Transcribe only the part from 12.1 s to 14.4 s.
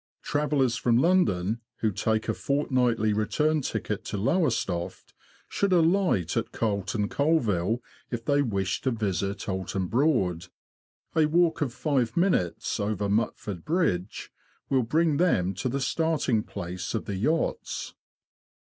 minutes, over Mutford Bridge,